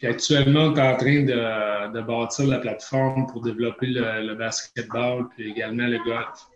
Actuellement, 0.03 0.67
on 0.67 0.75
est 0.75 0.81
en 0.81 0.97
train 0.97 1.23
de, 1.23 2.01
bâtir 2.01 2.47
la 2.47 2.59
plateforme 2.59 3.27
pour 3.27 3.41
développer 3.41 3.87
le, 3.87 4.33
basketball 4.35 5.27
puis 5.29 5.51
également 5.51 5.87
le 5.87 5.97
golf. 6.03 6.47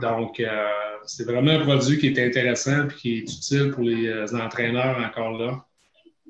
Donc, 0.00 0.40
euh, 0.40 0.68
c'est 1.04 1.24
vraiment 1.24 1.52
un 1.52 1.60
produit 1.60 1.98
qui 1.98 2.08
est 2.08 2.26
intéressant 2.26 2.86
et 2.86 2.94
qui 2.94 3.18
est 3.18 3.22
utile 3.22 3.70
pour 3.72 3.84
les 3.84 4.08
euh, 4.08 4.26
entraîneurs 4.36 4.98
encore 4.98 5.38
là, 5.38 5.64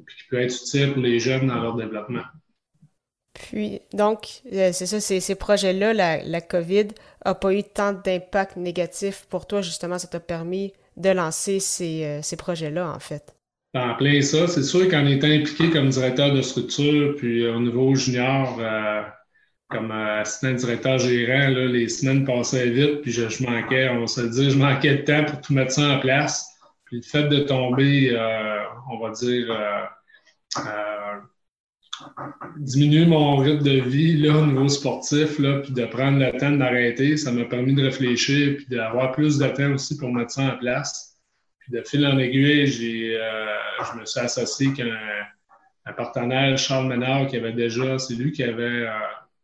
puis 0.05 0.17
qui 0.17 0.29
peut 0.29 0.41
être 0.41 0.55
utile 0.55 0.93
pour 0.93 1.03
les 1.03 1.19
jeunes 1.19 1.49
dans 1.49 1.61
leur 1.61 1.77
développement. 1.77 2.23
Puis, 3.37 3.81
donc, 3.93 4.43
euh, 4.53 4.71
c'est 4.73 4.87
ça, 4.87 5.01
ces, 5.01 5.35
projets-là, 5.35 5.93
la, 5.93 6.41
COVID 6.41 6.89
n'a 7.25 7.35
pas 7.35 7.53
eu 7.53 7.63
tant 7.63 7.93
d'impact 7.93 8.57
négatif 8.57 9.27
pour 9.29 9.47
toi, 9.47 9.61
justement, 9.61 9.99
ça 9.99 10.09
t'a 10.09 10.21
permis 10.21 10.73
de 10.97 11.11
lancer 11.11 11.61
ces, 11.61 12.05
euh, 12.05 12.23
ces 12.23 12.37
projets-là, 12.37 12.91
en 12.91 12.99
fait. 12.99 13.35
En 13.75 13.95
plein 13.95 14.23
ça, 14.23 14.49
c'est 14.49 14.63
sûr 14.63 14.89
qu'en 14.89 15.05
étant 15.07 15.27
impliqué 15.27 15.69
comme 15.71 15.91
directeur 15.91 16.33
de 16.33 16.41
structure, 16.41 17.15
puis 17.17 17.45
euh, 17.45 17.57
au 17.57 17.61
niveau 17.61 17.95
junior, 17.95 18.59
comme 19.69 19.91
assistant 19.91 20.53
directeur 20.53 20.99
gérant, 20.99 21.49
les 21.49 21.89
semaines 21.89 22.25
passaient 22.25 22.71
vite, 22.71 23.03
puis 23.03 23.13
je, 23.13 23.45
manquais, 23.45 23.91
on 23.91 24.07
se 24.07 24.23
dit, 24.23 24.51
je 24.51 24.57
manquais 24.57 24.99
de 24.99 25.03
temps 25.03 25.25
pour 25.25 25.41
tout 25.43 25.53
mettre 25.53 25.73
ça 25.73 25.97
en 25.97 26.01
place. 26.01 26.49
Puis 26.87 26.99
le 26.99 27.03
fait 27.03 27.25
de 27.25 27.41
tomber, 27.41 28.17
on 28.89 28.99
va 28.99 29.11
dire, 29.11 29.49
diminuer 32.59 33.07
mon 33.07 33.37
rythme 33.37 33.63
de 33.63 33.81
vie 33.81 34.17
là, 34.19 34.37
au 34.37 34.47
niveau 34.47 34.69
sportif, 34.69 35.39
là, 35.39 35.61
puis 35.61 35.73
de 35.73 35.85
prendre 35.87 36.19
le 36.19 36.37
temps 36.39 36.51
d'arrêter, 36.51 37.17
ça 37.17 37.33
m'a 37.33 37.45
permis 37.45 37.75
de 37.75 37.85
réfléchir, 37.85 38.57
puis 38.57 38.67
d'avoir 38.69 39.13
plus 39.13 39.39
de 39.39 39.47
temps 39.49 39.73
aussi 39.73 39.97
pour 39.97 40.13
mettre 40.13 40.33
ça 40.33 40.43
en 40.43 40.57
place. 40.59 41.19
Puis 41.61 41.73
de 41.73 41.83
fil 41.83 42.07
en 42.07 42.19
aiguille, 42.19 42.67
j'ai, 42.67 43.19
euh, 43.21 43.57
je 43.93 44.01
me 44.01 44.05
suis 44.05 44.21
associé 44.21 44.69
avec 44.69 44.81
un, 44.81 45.93
partenaire, 45.93 46.59
Charles 46.59 46.89
Ménard, 46.89 47.29
qui 47.29 47.37
avait 47.37 47.53
déjà, 47.53 47.99
c'est 47.99 48.15
lui 48.15 48.33
qui 48.33 48.43
avait 48.43 48.87
euh, 48.87 48.91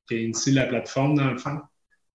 qui 0.09 0.15
a 0.15 0.19
initié 0.19 0.53
la 0.53 0.65
plateforme 0.65 1.17
dans 1.17 1.31
le 1.31 1.39
fond. 1.39 1.61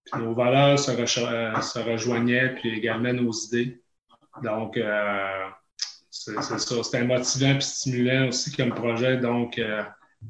Puis 0.05 0.21
nos 0.21 0.33
valeurs 0.33 0.77
se, 0.77 0.91
euh, 0.91 1.83
rejoignaient, 1.83 2.55
puis 2.55 2.77
également 2.77 3.13
nos 3.13 3.31
idées. 3.31 3.81
Donc, 4.43 4.79
c'est, 6.11 6.39
ça. 6.41 6.57
C'était 6.59 7.03
motivant 7.03 7.55
et 7.55 7.61
stimulant 7.61 8.27
aussi 8.27 8.55
comme 8.55 8.69
projet. 8.69 9.17
Donc, 9.17 9.59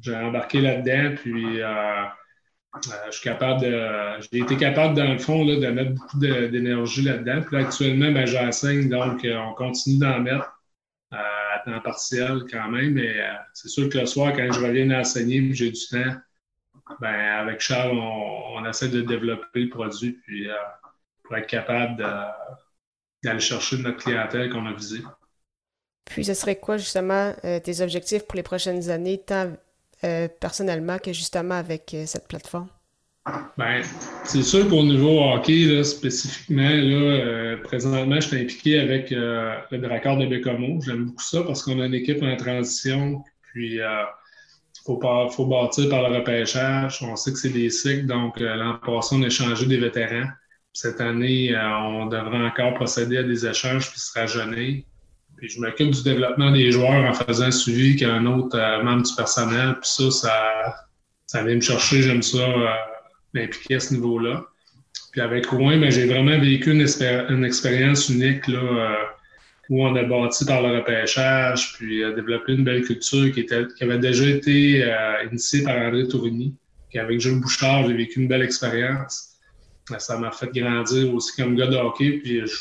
j'ai 0.02 0.16
embarqué 0.16 0.62
là-dedans, 0.62 1.16
puis 1.16 1.62
euh, 1.62 1.66
euh, 1.66 3.06
je 3.08 3.12
suis 3.12 3.24
capable 3.24 3.62
de. 3.62 4.22
J'ai 4.32 4.40
été 4.40 4.58
capable, 4.58 4.96
dans 4.96 5.12
le 5.12 5.18
fond, 5.18 5.46
là, 5.46 5.56
de 5.56 5.68
mettre 5.68 5.92
beaucoup 5.92 6.20
d'énergie 6.20 7.02
là-dedans. 7.02 7.42
Puis 7.42 7.58
actuellement, 7.58 8.12
ben, 8.12 8.26
j'enseigne, 8.26 8.90
donc 8.90 9.24
euh, 9.26 9.38
on 9.38 9.54
continue 9.54 10.00
d'en 10.00 10.20
mettre 10.20 10.54
à 11.12 11.62
temps 11.66 11.80
partiel 11.82 12.44
quand 12.52 12.70
même. 12.70 12.94
Mais 12.94 13.16
c'est 13.54 13.70
sûr 13.70 13.90
que 13.90 13.98
le 13.98 14.06
soir, 14.06 14.34
quand 14.34 14.52
je 14.52 14.60
reviens 14.60 14.88
d'enseigner 14.88 15.54
j'ai 15.54 15.72
du 15.72 15.88
temps, 15.90 16.16
ben, 17.00 17.14
avec 17.14 17.60
Charles, 17.62 17.98
on, 17.98 18.66
essaie 18.66 18.90
de 18.90 19.02
développer 19.02 19.62
le 19.62 19.70
produit 19.70 20.20
puis 20.24 20.48
pour 21.24 21.38
être 21.38 21.48
capable 21.48 22.04
d'aller 23.24 23.40
chercher 23.40 23.78
notre 23.78 24.04
clientèle 24.04 24.50
qu'on 24.50 24.66
a 24.66 24.74
visée. 24.74 25.02
Puis, 26.04 26.26
ce 26.26 26.34
serait 26.34 26.60
quoi 26.60 26.78
justement 26.78 27.34
tes 27.64 27.82
objectifs 27.82 28.26
pour 28.28 28.36
les 28.36 28.44
prochaines 28.44 28.90
années, 28.90 29.22
tant 29.26 29.54
euh, 30.04 30.28
personnellement 30.40 31.00
que 31.00 31.12
justement 31.12 31.56
avec 31.56 31.94
euh, 31.94 32.06
cette 32.06 32.28
plateforme? 32.28 32.68
Bien, 33.58 33.82
c'est 34.24 34.44
sûr 34.44 34.70
qu'au 34.70 34.84
niveau 34.84 35.22
hockey, 35.22 35.84
spécifiquement, 35.84 36.70
là, 36.70 36.96
euh, 36.96 37.58
présentement, 37.58 38.16
je 38.22 38.28
suis 38.28 38.42
impliqué 38.42 38.80
avec 38.80 39.10
le 39.10 39.78
Dracard 39.80 40.18
de 40.18 40.28
Bécomo. 40.28 40.80
J'aime 40.86 41.06
beaucoup 41.06 41.24
ça 41.24 41.44
parce 41.44 41.62
qu'on 41.64 41.82
a 41.82 41.88
une 41.88 41.94
équipe 41.94 42.24
en 42.24 42.38
transition. 42.38 43.22
Puis, 43.42 43.80
il 43.80 44.06
faut, 44.86 45.02
faut 45.30 45.46
bâtir 45.46 45.90
par 45.90 46.08
le 46.08 46.20
repêchage. 46.20 47.04
On 47.04 47.18
sait 47.18 47.34
que 47.34 47.38
c'est 47.38 47.50
des 47.50 47.70
cycles. 47.70 48.06
Donc, 48.06 48.40
l'an 48.40 48.80
passé, 48.86 49.16
on 49.16 49.22
a 49.24 49.66
des 49.66 49.78
vétérans. 49.78 50.30
Cette 50.72 51.02
année, 51.02 51.54
on 51.58 52.06
devrait 52.06 52.46
encore 52.46 52.76
procéder 52.76 53.18
à 53.18 53.24
des 53.24 53.46
échanges 53.46 53.92
puis 53.92 54.00
se 54.00 54.18
rajeunir. 54.18 54.84
Puis 55.38 55.50
je 55.50 55.62
m'occupe 55.62 55.92
du 55.92 56.04
développement 56.04 56.52
des 56.52 56.72
joueurs 56.72 57.06
en 57.06 57.14
faisant 57.14 57.46
un 57.46 57.52
suivi 57.52 57.96
qu'un 57.96 58.26
autre 58.26 58.58
euh, 58.58 58.84
membre 58.84 59.04
du 59.04 59.16
personnel. 59.16 59.76
Puis 59.82 59.90
ça, 59.90 60.12
ça, 60.12 60.76
ça 61.28 61.44
vient 61.44 61.56
me 61.56 61.62
chercher. 61.62 62.02
J'aime 62.02 62.24
ça, 62.24 62.40
euh, 62.40 62.68
m'impliquer 63.34 63.76
à 63.76 63.80
ce 63.80 63.94
niveau-là. 63.94 64.46
Puis 65.12 65.22
avec 65.22 65.46
Rouen, 65.46 65.78
ben, 65.78 65.92
j'ai 65.92 66.08
vraiment 66.08 66.40
vécu 66.40 66.72
une, 66.72 66.82
expérience 67.46 68.10
unique 68.10 68.48
là, 68.48 68.60
euh, 68.60 68.96
où 69.70 69.86
on 69.86 69.96
a 69.96 70.04
bâti 70.04 70.44
par 70.44 70.64
le 70.64 70.80
repêchage, 70.80 71.74
puis 71.74 72.00
développé 72.16 72.54
une 72.54 72.64
belle 72.64 72.84
culture 72.84 73.32
qui, 73.32 73.42
était, 73.42 73.66
qui 73.78 73.84
avait 73.84 74.00
déjà 74.00 74.26
été 74.26 74.92
initiée 75.30 75.64
par 75.64 75.78
André 75.78 76.08
Tourigny. 76.08 76.56
Puis 76.90 77.00
avec 77.00 77.20
Jules 77.20 77.40
Bouchard, 77.40 77.88
j'ai 77.88 77.94
vécu 77.94 78.22
une 78.22 78.28
belle 78.28 78.44
expérience. 78.44 79.36
Ça 79.98 80.18
m'a 80.18 80.32
fait 80.32 80.50
grandir 80.54 81.14
aussi 81.14 81.36
comme 81.36 81.56
gars 81.56 81.68
de 81.68 81.76
hockey. 81.76 82.20
Puis 82.24 82.42
je, 82.46 82.56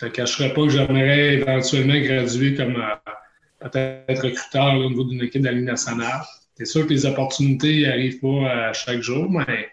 je 0.00 0.06
ne 0.06 0.10
te 0.10 0.16
cacherai 0.16 0.52
pas 0.54 0.62
que 0.62 0.68
j'aimerais 0.68 1.34
éventuellement 1.34 1.98
graduer 1.98 2.54
comme 2.54 2.76
euh, 2.76 3.68
peut-être 3.68 4.22
recruteur 4.22 4.74
au 4.74 4.88
niveau 4.88 5.04
d'une 5.04 5.22
équipe 5.22 5.42
de 5.42 5.48
la 5.48 5.54
nationale. 5.54 6.22
C'est 6.56 6.66
sûr 6.66 6.86
que 6.86 6.90
les 6.90 7.06
opportunités 7.06 7.82
n'arrivent 7.82 8.20
pas 8.20 8.68
à 8.68 8.72
chaque 8.72 9.00
jour, 9.00 9.30
mais 9.30 9.68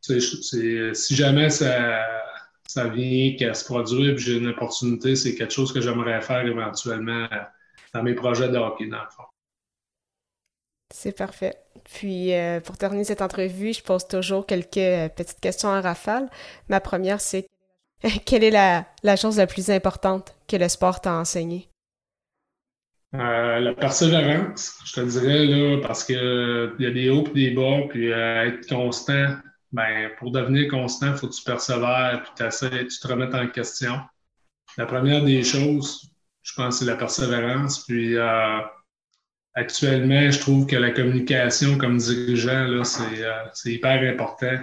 si 0.00 1.16
jamais 1.16 1.50
ça, 1.50 2.02
vient 2.92 3.36
qu'à 3.38 3.54
se 3.54 3.64
produire 3.64 4.14
et 4.14 4.18
j'ai 4.18 4.36
une 4.36 4.48
opportunité, 4.48 5.16
c'est 5.16 5.34
quelque 5.34 5.52
chose 5.52 5.72
que 5.72 5.80
j'aimerais 5.80 6.20
faire 6.20 6.46
éventuellement 6.46 7.26
dans 7.94 8.02
mes 8.02 8.14
projets 8.14 8.48
de 8.48 8.56
hockey, 8.56 8.86
dans 8.86 9.02
le 9.02 9.10
fond. 9.10 9.24
C'est 10.92 11.16
parfait. 11.16 11.56
Puis, 11.84 12.32
euh, 12.34 12.60
pour 12.60 12.76
terminer 12.76 13.04
cette 13.04 13.22
entrevue, 13.22 13.72
je 13.72 13.82
pose 13.82 14.06
toujours 14.06 14.46
quelques 14.46 14.76
euh, 14.76 15.08
petites 15.08 15.40
questions 15.40 15.68
en 15.68 15.80
rafale. 15.80 16.30
Ma 16.68 16.80
première, 16.80 17.20
c'est 17.20 17.48
Quelle 18.26 18.44
est 18.44 18.50
la, 18.50 19.16
chose 19.16 19.38
la 19.38 19.46
plus 19.46 19.70
importante 19.70 20.34
que 20.48 20.56
le 20.56 20.68
sport 20.68 21.00
t'a 21.00 21.14
enseigné? 21.14 21.68
Euh, 23.14 23.60
la 23.60 23.74
persévérance, 23.74 24.76
je 24.84 24.92
te 24.94 25.00
dirais, 25.00 25.46
là, 25.46 25.80
parce 25.80 26.04
qu'il 26.04 26.16
y 26.16 26.86
a 26.86 26.90
des 26.90 27.10
hauts 27.10 27.24
et 27.28 27.32
des 27.32 27.50
bas, 27.52 27.86
puis 27.88 28.12
euh, 28.12 28.48
être 28.48 28.68
constant. 28.68 29.36
Ben, 29.72 30.10
pour 30.18 30.30
devenir 30.30 30.70
constant, 30.70 31.12
il 31.12 31.16
faut 31.16 31.28
que 31.28 31.34
tu 31.34 31.42
persévères, 31.42 32.22
puis 32.22 32.46
tu 32.48 33.00
te 33.00 33.08
remettes 33.08 33.34
en 33.34 33.48
question. 33.48 33.98
La 34.76 34.86
première 34.86 35.24
des 35.24 35.42
choses, 35.42 36.10
je 36.42 36.52
pense, 36.54 36.78
c'est 36.78 36.84
la 36.84 36.96
persévérance. 36.96 37.84
Puis 37.84 38.16
euh, 38.16 38.60
actuellement, 39.54 40.30
je 40.30 40.38
trouve 40.40 40.66
que 40.66 40.76
la 40.76 40.90
communication 40.90 41.78
comme 41.78 41.98
dirigeant, 41.98 42.64
là, 42.64 42.84
c'est 42.84 43.72
hyper 43.72 44.02
important 44.12 44.58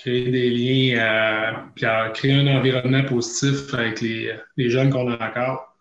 créer 0.00 0.30
des 0.30 0.50
liens, 0.50 0.98
euh, 0.98 1.52
puis 1.74 1.86
créer 2.14 2.32
un 2.32 2.46
environnement 2.46 3.04
positif 3.04 3.72
avec 3.74 4.00
les, 4.00 4.34
les 4.56 4.70
jeunes 4.70 4.90
qu'on 4.90 5.10
a 5.12 5.28
encore. 5.28 5.76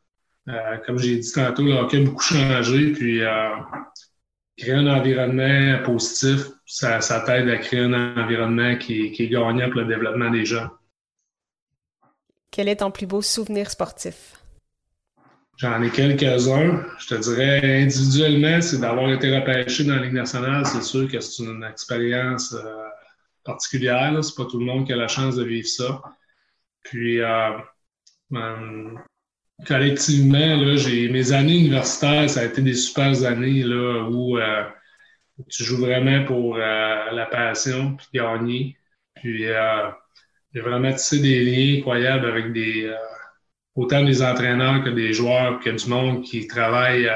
Euh, 0.49 0.77
comme 0.85 0.97
j'ai 0.97 1.17
dit 1.17 1.31
tantôt, 1.31 1.63
le 1.63 1.73
hockey 1.73 1.97
a 1.97 2.03
beaucoup 2.03 2.23
changé, 2.23 2.91
puis 2.91 3.21
euh, 3.21 3.49
créer 4.57 4.73
un 4.73 4.87
environnement 4.87 5.81
positif, 5.83 6.47
ça, 6.65 6.99
ça 7.01 7.21
t'aide 7.21 7.47
à 7.49 7.57
créer 7.57 7.81
un 7.81 8.17
environnement 8.17 8.75
qui, 8.75 9.11
qui, 9.11 9.23
est 9.23 9.29
gagnant 9.29 9.69
pour 9.69 9.81
le 9.81 9.85
développement 9.85 10.29
des 10.29 10.45
jeunes. 10.45 10.69
Quel 12.51 12.67
est 12.67 12.77
ton 12.77 12.91
plus 12.91 13.05
beau 13.05 13.21
souvenir 13.21 13.69
sportif? 13.69 14.35
J'en 15.57 15.81
ai 15.81 15.89
quelques-uns. 15.89 16.83
Je 16.99 17.07
te 17.07 17.15
dirais 17.15 17.83
individuellement, 17.83 18.61
c'est 18.61 18.79
d'avoir 18.79 19.11
été 19.11 19.33
repêché 19.37 19.83
dans 19.83 19.95
la 19.95 20.03
Ligue 20.03 20.13
nationale. 20.13 20.65
C'est 20.65 20.81
sûr 20.81 21.09
que 21.09 21.19
c'est 21.19 21.43
une 21.43 21.63
expérience 21.63 22.55
particulière. 23.43 24.23
C'est 24.23 24.35
pas 24.35 24.45
tout 24.45 24.59
le 24.59 24.65
monde 24.65 24.85
qui 24.85 24.93
a 24.93 24.95
la 24.95 25.07
chance 25.07 25.35
de 25.35 25.43
vivre 25.43 25.67
ça. 25.67 26.01
Puis, 26.83 27.19
euh, 27.21 27.57
euh, 28.33 28.95
collectivement, 29.67 30.75
j'ai, 30.75 31.09
mes 31.09 31.31
années 31.31 31.59
universitaires, 31.59 32.29
ça 32.29 32.41
a 32.41 32.45
été 32.45 32.61
des 32.61 32.73
super 32.73 33.23
années 33.25 33.63
là, 33.63 34.07
où 34.09 34.37
euh, 34.37 34.63
tu 35.49 35.63
joues 35.63 35.77
vraiment 35.77 36.25
pour 36.25 36.57
la 36.57 37.27
passion 37.31 37.95
puis 37.95 38.07
gagner. 38.13 38.77
Puis, 39.15 39.45
j'ai 40.53 40.61
vraiment 40.61 40.91
tissé 40.93 41.19
des 41.19 41.43
liens 41.43 41.79
incroyables 41.79 42.25
avec 42.25 42.53
des, 42.53 42.93
autant 43.75 44.03
des 44.03 44.21
entraîneurs 44.23 44.83
que 44.83 44.89
des 44.89 45.13
joueurs, 45.13 45.59
que 45.59 45.69
du 45.69 45.89
monde 45.89 46.23
qui 46.23 46.47
travaille 46.47 47.09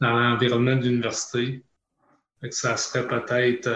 dans 0.00 0.10
l'environnement 0.10 0.76
de 0.76 0.84
l'université. 0.84 1.62
Ça 2.50 2.76
serait 2.76 3.06
peut-être 3.06 3.68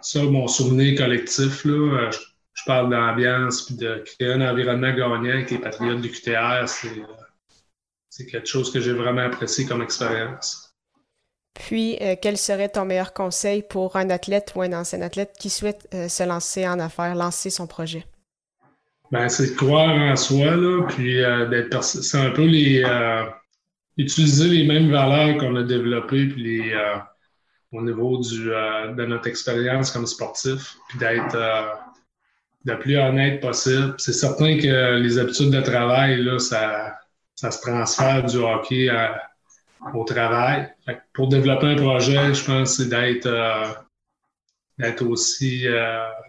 ça, 0.00 0.22
mon 0.22 0.48
souvenir 0.48 0.98
collectif, 0.98 1.64
là, 1.64 1.72
euh, 1.72 2.10
je, 2.54 2.62
parle 2.66 2.90
d'ambiance 2.90 3.62
puis 3.62 3.74
de 3.74 4.02
créer 4.04 4.32
un 4.32 4.40
environnement 4.40 4.92
gagnant 4.92 5.34
avec 5.34 5.50
les 5.50 5.58
patriotes 5.58 6.00
du 6.00 6.10
QTR, 6.10 6.64
euh, 6.64 6.66
c'est 8.08 8.26
quelque 8.26 8.46
chose 8.46 8.72
que 8.72 8.80
j'ai 8.80 8.92
vraiment 8.92 9.22
apprécié 9.22 9.66
comme 9.66 9.82
expérience. 9.82 10.74
Puis, 11.54 11.98
euh, 12.00 12.16
quel 12.20 12.38
serait 12.38 12.68
ton 12.68 12.84
meilleur 12.84 13.12
conseil 13.12 13.62
pour 13.62 13.96
un 13.96 14.10
athlète 14.10 14.52
ou 14.54 14.62
un 14.62 14.72
ancien 14.72 15.02
athlète 15.02 15.34
qui 15.38 15.50
souhaite 15.50 15.88
se 15.92 16.22
lancer 16.22 16.66
en 16.66 16.78
affaires, 16.78 17.14
lancer 17.14 17.50
son 17.50 17.66
projet? 17.66 18.04
Ben, 19.10 19.28
c'est 19.28 19.52
de 19.52 19.56
croire 19.56 19.90
en 19.90 20.16
soi, 20.16 20.56
là, 20.56 20.86
puis 20.88 21.16
d'être 21.50 21.84
c'est 21.84 22.18
un 22.18 22.30
peu 22.30 22.46
les 22.46 22.82
utiliser 23.98 24.48
les 24.48 24.64
mêmes 24.64 24.90
valeurs 24.90 25.36
qu'on 25.36 25.54
a 25.56 25.62
développées, 25.62 26.26
puis 26.28 26.42
les 26.42 26.74
au 27.72 27.82
niveau 27.82 28.20
euh, 28.20 28.92
de 28.92 29.04
notre 29.06 29.26
expérience 29.26 29.90
comme 29.90 30.06
sportif, 30.06 30.76
puis 30.88 30.98
d'être 30.98 31.34
euh, 31.34 31.72
le 32.64 32.78
plus 32.78 32.98
honnête 32.98 33.40
possible. 33.40 33.94
C'est 33.98 34.12
certain 34.12 34.58
que 34.58 34.96
les 34.96 35.18
habitudes 35.18 35.50
de 35.50 35.60
travail, 35.60 36.22
là, 36.22 36.38
ça, 36.38 36.98
se 37.34 37.60
transfère 37.60 38.24
du 38.24 38.36
hockey 38.36 38.88
au 39.94 40.04
travail. 40.04 40.72
pour 41.12 41.28
développer 41.28 41.66
un 41.66 41.76
projet, 41.76 42.34
je 42.34 42.44
pense 42.44 42.76
c'est 42.76 42.88
d'être 42.88 43.26
euh, 43.26 45.04
aussi 45.04 45.64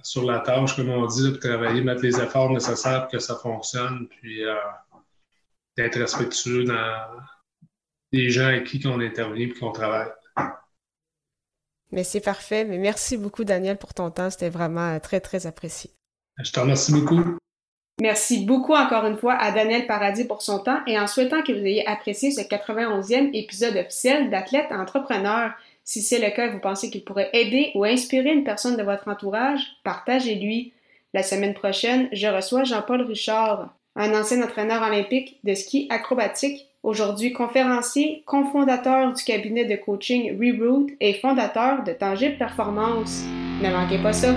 sur 0.01 0.23
la 0.25 0.39
tâche, 0.39 0.75
comme 0.75 0.89
on 0.89 1.05
dit, 1.05 1.31
de 1.31 1.35
travailler, 1.35 1.81
mettre 1.81 2.01
les 2.01 2.19
efforts 2.19 2.51
nécessaires 2.51 3.03
pour 3.03 3.11
que 3.11 3.19
ça 3.19 3.35
fonctionne, 3.35 4.07
puis 4.07 4.41
d'être 5.77 5.99
respectueux 5.99 6.63
dans 6.63 7.23
les 8.11 8.29
gens 8.29 8.47
avec 8.47 8.65
qui 8.65 8.81
on 8.87 8.99
intervient 8.99 9.47
et 9.47 9.53
qu'on 9.53 9.71
travaille. 9.71 10.09
Mais 11.93 12.03
c'est 12.03 12.21
parfait. 12.21 12.65
Mais 12.65 12.79
merci 12.79 13.17
beaucoup, 13.17 13.43
Daniel, 13.43 13.77
pour 13.77 13.93
ton 13.93 14.09
temps. 14.09 14.31
C'était 14.31 14.49
vraiment 14.49 14.99
très, 14.99 15.19
très 15.19 15.45
apprécié. 15.45 15.91
Je 16.43 16.51
te 16.51 16.59
remercie 16.59 16.91
beaucoup. 16.91 17.37
Merci 18.01 18.43
beaucoup 18.45 18.73
encore 18.73 19.05
une 19.05 19.17
fois 19.17 19.35
à 19.35 19.51
Daniel 19.51 19.85
Paradis 19.85 20.25
pour 20.25 20.41
son 20.41 20.57
temps 20.57 20.79
et 20.87 20.97
en 20.97 21.05
souhaitant 21.05 21.43
que 21.43 21.51
vous 21.51 21.63
ayez 21.63 21.87
apprécié 21.87 22.31
ce 22.31 22.41
91e 22.41 23.29
épisode 23.33 23.77
officiel 23.77 24.31
d'Athlète 24.31 24.71
Entrepreneur. 24.71 25.51
Si 25.83 26.01
c'est 26.01 26.17
le 26.17 26.35
cas, 26.35 26.49
vous 26.49 26.59
pensez 26.59 26.89
qu'il 26.89 27.03
pourrait 27.03 27.29
aider 27.33 27.69
ou 27.75 27.83
inspirer 27.83 28.31
une 28.31 28.43
personne 28.43 28.77
de 28.77 28.83
votre 28.83 29.07
entourage, 29.07 29.61
partagez-lui. 29.83 30.73
La 31.13 31.21
semaine 31.21 31.53
prochaine, 31.53 32.09
je 32.11 32.25
reçois 32.25 32.63
Jean-Paul 32.63 33.03
Richard, 33.03 33.75
un 33.95 34.19
ancien 34.19 34.41
entraîneur 34.41 34.81
olympique 34.81 35.39
de 35.43 35.53
ski 35.53 35.85
acrobatique, 35.91 36.72
aujourd'hui 36.83 37.31
conférencier, 37.31 38.23
cofondateur 38.25 39.13
du 39.13 39.23
cabinet 39.23 39.65
de 39.65 39.75
coaching 39.75 40.37
Reroute 40.37 40.91
et 40.99 41.13
fondateur 41.15 41.83
de 41.83 41.93
Tangible 41.93 42.37
Performance. 42.37 43.23
Ne 43.61 43.71
manquez 43.71 43.97
pas 43.97 44.13
ça! 44.13 44.35